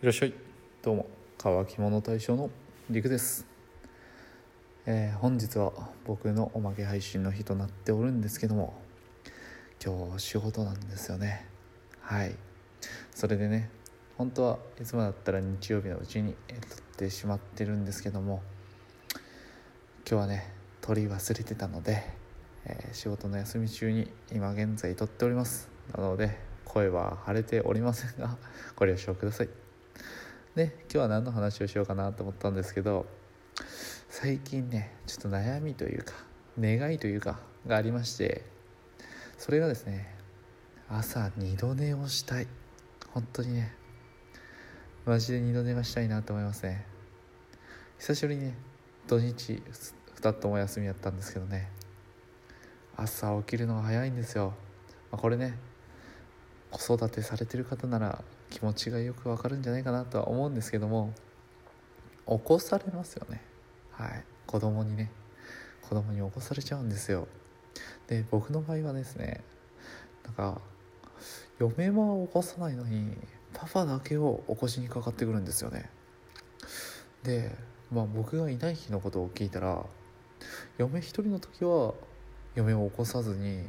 [0.00, 0.34] いらっしゃい。
[0.80, 1.06] どうも。
[1.38, 2.50] 乾き物大賞の
[2.88, 3.44] りくです、
[4.86, 5.72] えー本日は
[6.06, 8.74] 僕のおまけ配信の日となっておるんですけども
[9.84, 11.48] 今日仕事なんですよね。
[12.00, 12.36] はい。
[13.12, 13.70] それでね
[14.16, 18.40] 本当はいつもだったら日曜日のうちに撮ってしまってるんですけども
[20.08, 22.04] 今日はね取り忘れてたので、
[22.66, 25.68] えー仕事の休み中に今現在撮っております。
[25.92, 28.36] なので声は腫れておりませんが
[28.76, 29.67] ご了承ください。
[30.54, 33.06] で今日は何の話をしようかなと思ったんですけど
[34.08, 36.14] 最近ねちょっと悩みというか
[36.58, 38.44] 願いというかがありまして
[39.36, 40.14] それがですね
[40.88, 42.46] 朝二度寝をしたい。
[43.12, 43.74] 本当にね
[45.04, 46.86] マジで二度寝がしたいなと思いますね。
[47.98, 48.54] 久しぶりにね
[49.06, 49.62] 土日
[50.16, 51.68] 2つとも休みやったんですけどね
[52.96, 54.54] 朝起きるのが早いんですよ、
[55.10, 55.56] まあ、これね
[56.70, 61.12] 子育てされてる方なら気持ちがよくわかるんじゃないかなとは思うんですけども
[62.26, 63.42] 起こされますよね。
[63.92, 64.24] はい。
[64.46, 65.10] 子供にね。
[65.88, 67.26] 子供に起こされちゃうんですよ。
[68.08, 69.42] で僕の場合はですね
[70.24, 70.60] なんか
[71.58, 73.16] 嫁は起こさないのに
[73.54, 75.90] パパだけを起こしにかかってくるんですよね。
[77.22, 77.56] で
[77.90, 79.84] まあ僕がいない日のことを聞いたら
[80.76, 81.94] 嫁一人の時は
[82.54, 83.64] 嫁を起こさずに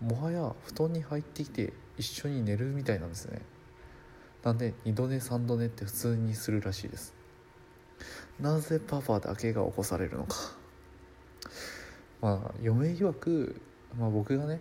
[0.00, 3.40] もはや布団に入ってきて一緒に寝るみたいなんですね。
[4.42, 7.14] なんで2度寝3度寝って普通にするらしいです。
[8.40, 10.36] なぜパパだけが起こされるのか。
[12.20, 13.60] まあ嫁曰く、
[13.98, 14.60] まあ、僕がね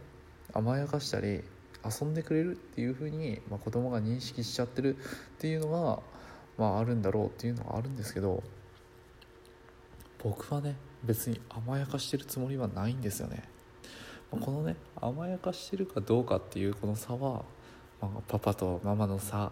[0.53, 1.43] 甘やかしたり
[1.83, 4.99] 遊んでくれるっていう風に、まあ、子供が認識しちゃってるっ
[5.39, 6.01] ていうのが、
[6.57, 8.43] まあ、あるんだろうっていうのはあるんですけど
[10.23, 13.43] 僕はね別に甘やかしてるつもりはないんですよね。
[14.39, 17.43] このね甘やかしてるかどうかっていうこの差は、
[18.01, 19.51] まあ、パパとママの差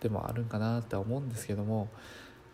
[0.00, 1.88] でもあるんかなって思うんですけども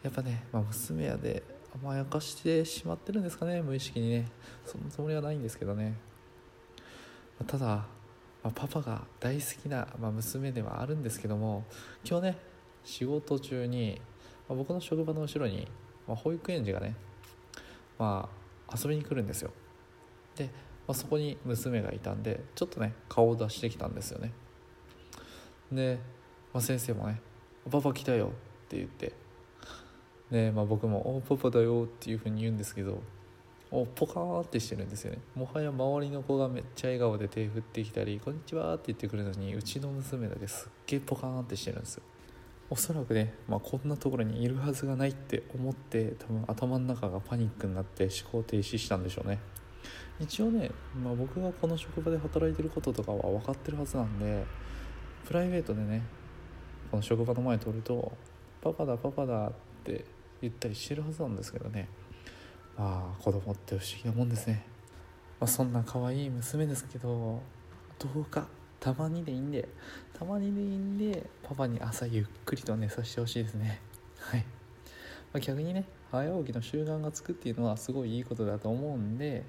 [0.03, 1.43] やっぱね、まあ、娘やで
[1.75, 4.29] 甘やかしてしまってるんですかね無意識にね。
[4.67, 5.95] そのつもりはないんですけどね、
[7.39, 7.87] まあただ、ま
[8.45, 11.65] あパパが大好きな、ま、娘ではあるんですけども
[12.05, 12.39] 今日ね
[12.85, 14.01] 仕事中に、
[14.49, 15.69] ま僕の職場の後ろに、
[16.09, 16.97] ま保育園児がね
[17.99, 18.29] ま
[18.69, 19.51] あ遊びに来るんですよ。
[20.37, 20.51] で、
[20.91, 24.33] まあ、そこに娘がいたんでちょっとね顔を出してきたんですよね。
[25.71, 26.01] で、
[26.53, 27.21] まあ、先生もね
[27.71, 28.33] 「パパ来たよ」
[28.67, 29.13] って言って。
[30.33, 33.01] で、まあ、僕も「おパパだよ」っていうふうに言うんですけど
[33.71, 35.21] おポカーってしてるんですよね。
[35.37, 42.03] もはや周りの子がめっちゃ笑顔で手振ってきたり「こんにちは」って言ってくるのにうちの娘だけすっげえポカーンってしてるんですよ。
[42.69, 49.39] おそらくね、まあ、こんなところにいるはずがないって思って多分頭の中がパニックになって思考停止したんでしょうね。
[50.21, 50.71] 一応ね、
[51.03, 54.45] まあ、僕がこの職場で働いてることとかは分かってるはずなんで
[55.27, 56.03] プライベートでね
[56.91, 58.13] この職場の前通ると
[58.61, 59.53] 「パパだパパだ」っ
[59.85, 60.05] て
[60.43, 61.89] 言ったりしてるはずなんですけどね。
[62.77, 64.65] まあ子供って不思議なもんですね、
[65.39, 67.41] まあ、そんな可愛い娘ですけど
[67.99, 68.47] どうか
[68.79, 69.69] たまにでいいんで
[70.19, 73.81] たまにでいいんでパパに朝ゆっくりと寝させてほしいですね。
[74.19, 74.45] はい、ま
[75.35, 79.45] あ、逆にね早起きの習慣がつくっていうのはすごいいいことだと思うんで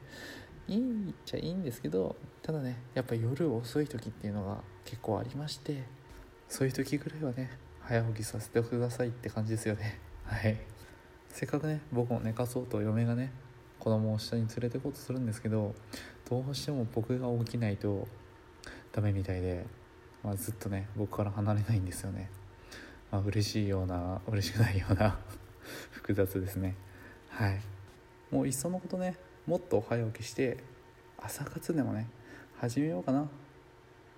[0.68, 5.84] いいっちゃいいんですけどただねやっぱ夜遅い時っていうのが結構ありまして
[6.48, 7.50] そういう時ぐらいはね
[7.82, 10.00] 早起きさせてくださいって感じですよね。
[10.24, 10.58] はい。
[11.30, 13.32] せっかくね僕も寝かそうと嫁がね
[13.80, 15.74] 子供を下に連れてこうとするんですけど
[16.30, 18.08] どうしても僕が起きないと
[18.92, 19.66] ダメみたいで、
[20.24, 22.30] まあ、ずっとね僕から離れないんですよね。
[23.12, 25.18] まあ嬉しいような嬉しくないような。
[26.02, 26.76] 複雑ですね。
[27.30, 27.62] はい。
[28.32, 30.58] もういっそのことねもっと早起きして
[31.18, 32.08] 朝活でもね
[32.58, 33.28] 始めようかな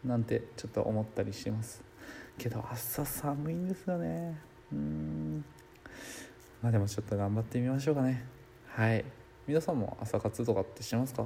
[0.06, 1.84] なんてちょっと思ったりしてます。
[2.38, 4.38] けど朝寒いんですよね。
[4.72, 5.46] うん。
[6.62, 8.26] まあでもちょっと頑張ってみましょうかね。
[8.68, 9.06] はい。
[9.46, 11.24] 皆さんも朝活とかってしてますか、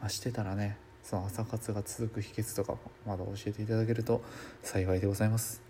[0.00, 4.20] まあ、してたらねその朝活が続く秘訣とかもまだ教えていただけると
[4.62, 5.69] 幸いでございます。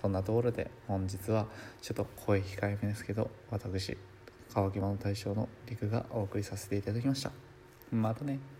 [0.00, 1.46] そんなところで本日は
[1.82, 3.96] ちょっと声控えめですけど私
[4.52, 7.30] 乾き物大賞の陸がお送りさせていただきました。
[7.92, 8.59] またね。